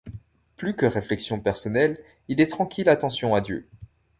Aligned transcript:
Plus 0.57 0.75
que 0.75 0.87
réflexion 0.87 1.39
personnelle, 1.39 2.03
il 2.27 2.41
est 2.41 2.47
tranquille 2.49 2.89
attention 2.89 3.35
à 3.35 3.41
Dieu. 3.41 3.69